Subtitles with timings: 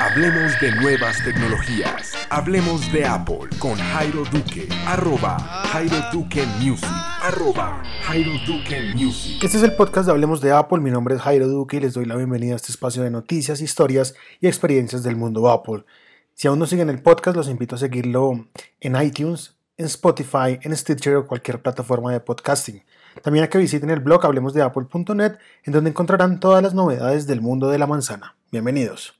[0.00, 2.14] Hablemos de nuevas tecnologías.
[2.30, 4.66] Hablemos de Apple con Jairo Duque.
[4.86, 6.88] Arroba Jairo Duque Music.
[7.20, 9.44] Arroba Jairo Duque Music.
[9.44, 10.80] Este es el podcast de Hablemos de Apple.
[10.80, 13.60] Mi nombre es Jairo Duque y les doy la bienvenida a este espacio de noticias,
[13.60, 15.84] historias y experiencias del mundo Apple.
[16.32, 18.48] Si aún no siguen el podcast, los invito a seguirlo
[18.80, 22.82] en iTunes, en Spotify, en Stitcher o cualquier plataforma de podcasting.
[23.22, 27.68] También a que visiten el blog hablemosdeapple.net en donde encontrarán todas las novedades del mundo
[27.68, 28.34] de la manzana.
[28.50, 29.19] Bienvenidos.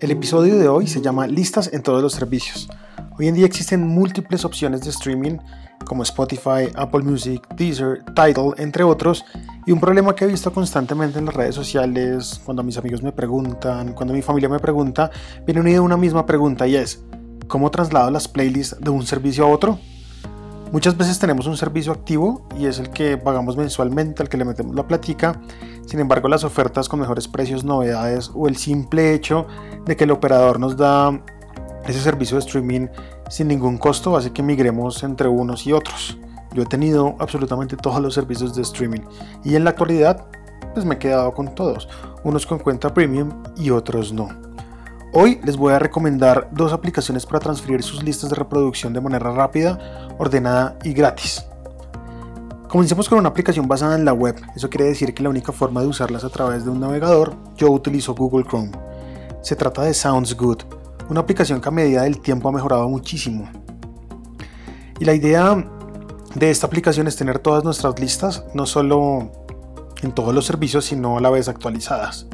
[0.00, 2.70] El episodio de hoy se llama Listas en todos los servicios.
[3.18, 5.36] Hoy en día existen múltiples opciones de streaming
[5.84, 9.26] como Spotify, Apple Music, Deezer, Tidal, entre otros,
[9.66, 13.12] y un problema que he visto constantemente en las redes sociales, cuando mis amigos me
[13.12, 15.10] preguntan, cuando mi familia me pregunta,
[15.44, 17.04] viene unida una misma pregunta y es,
[17.46, 19.78] ¿cómo traslado las playlists de un servicio a otro?
[20.72, 24.44] Muchas veces tenemos un servicio activo y es el que pagamos mensualmente, al que le
[24.44, 25.40] metemos la platica.
[25.84, 29.48] Sin embargo, las ofertas con mejores precios, novedades o el simple hecho
[29.84, 31.20] de que el operador nos da
[31.86, 32.86] ese servicio de streaming
[33.28, 36.18] sin ningún costo hace que migremos entre unos y otros.
[36.52, 39.00] Yo he tenido absolutamente todos los servicios de streaming
[39.44, 40.26] y en la actualidad
[40.72, 41.88] pues me he quedado con todos,
[42.22, 44.49] unos con cuenta premium y otros no.
[45.12, 49.32] Hoy les voy a recomendar dos aplicaciones para transferir sus listas de reproducción de manera
[49.32, 51.44] rápida, ordenada y gratis.
[52.68, 55.80] Comencemos con una aplicación basada en la web, eso quiere decir que la única forma
[55.80, 58.70] de usarlas a través de un navegador, yo utilizo Google Chrome.
[59.42, 60.58] Se trata de Sounds Good,
[61.08, 63.50] una aplicación que a medida del tiempo ha mejorado muchísimo.
[65.00, 65.66] Y la idea
[66.36, 69.32] de esta aplicación es tener todas nuestras listas, no solo
[70.02, 72.28] en todos los servicios, sino a la vez actualizadas.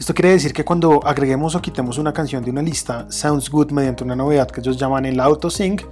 [0.00, 3.70] Esto quiere decir que cuando agreguemos o quitemos una canción de una lista, Sounds Good
[3.70, 5.82] mediante una novedad que ellos llaman el AutoSync,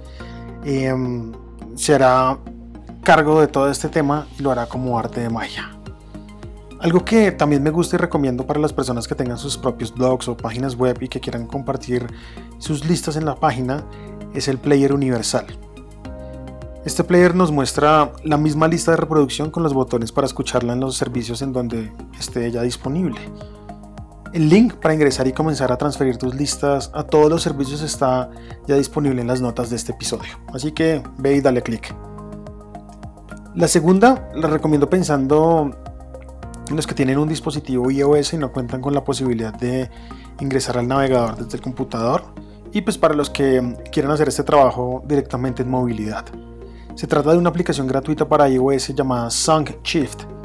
[0.65, 1.31] eh,
[1.75, 2.39] se hará
[3.03, 5.77] cargo de todo este tema y lo hará como arte de magia.
[6.79, 10.27] Algo que también me gusta y recomiendo para las personas que tengan sus propios blogs
[10.27, 12.07] o páginas web y que quieran compartir
[12.57, 13.85] sus listas en la página
[14.33, 15.45] es el player universal.
[16.83, 20.79] Este player nos muestra la misma lista de reproducción con los botones para escucharla en
[20.79, 23.19] los servicios en donde esté ya disponible.
[24.31, 28.29] El link para ingresar y comenzar a transferir tus listas a todos los servicios está
[28.67, 31.95] ya disponible en las notas de este episodio, así que ve y dale clic.
[33.55, 35.71] La segunda la recomiendo pensando
[36.69, 39.89] en los que tienen un dispositivo iOS y no cuentan con la posibilidad de
[40.39, 42.25] ingresar al navegador desde el computador
[42.71, 46.25] y pues para los que quieran hacer este trabajo directamente en movilidad.
[46.93, 50.38] Se trata de una aplicación gratuita para iOS llamada Song Shift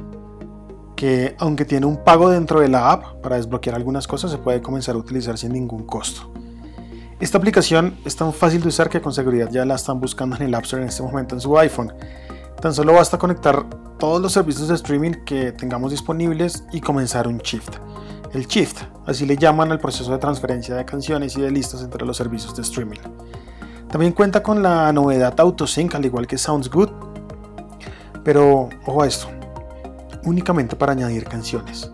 [0.96, 4.62] que aunque tiene un pago dentro de la app para desbloquear algunas cosas, se puede
[4.62, 6.32] comenzar a utilizar sin ningún costo.
[7.20, 10.42] Esta aplicación es tan fácil de usar que con seguridad ya la están buscando en
[10.42, 11.92] el App Store en este momento en su iPhone.
[12.60, 13.64] Tan solo basta conectar
[13.98, 17.76] todos los servicios de streaming que tengamos disponibles y comenzar un shift.
[18.32, 22.04] El shift, así le llaman al proceso de transferencia de canciones y de listas entre
[22.04, 22.98] los servicios de streaming.
[23.88, 26.90] También cuenta con la novedad AutoSync, al igual que Sounds Good.
[28.24, 29.28] Pero ojo a esto,
[30.24, 31.90] únicamente para añadir canciones.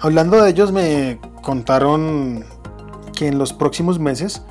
[0.00, 2.44] Hablando de ellos me contaron
[3.14, 4.42] que en los próximos meses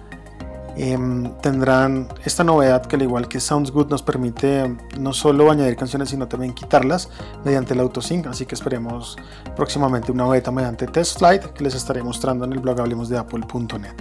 [0.76, 5.76] em, tendrán esta novedad que al igual que Sounds Good nos permite no solo añadir
[5.76, 7.10] canciones sino también quitarlas
[7.44, 9.18] mediante el autosync, así que esperemos
[9.56, 13.18] próximamente una beta mediante Test Flight que les estaré mostrando en el blog hablemos de
[13.18, 13.96] apple.net.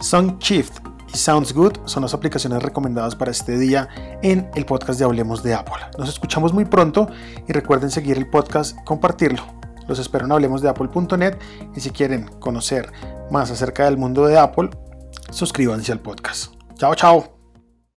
[0.00, 3.88] Song Shift Sounds Good son las aplicaciones recomendadas para este día
[4.22, 5.76] en el podcast de Hablemos de Apple.
[5.98, 7.08] Nos escuchamos muy pronto
[7.48, 9.42] y recuerden seguir el podcast, compartirlo.
[9.86, 11.36] Los espero en hablemosdeapple.net
[11.74, 12.90] y si quieren conocer
[13.30, 14.70] más acerca del mundo de Apple,
[15.30, 16.54] suscríbanse al podcast.
[16.76, 17.33] Chao, chao.